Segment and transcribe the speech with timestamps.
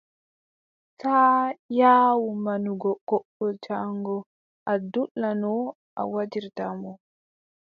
[0.99, 1.41] Taa
[1.79, 4.17] yaawu manugo goɗɗo jaŋgo
[4.71, 5.53] a dulla no
[5.99, 6.91] a wajirta mo.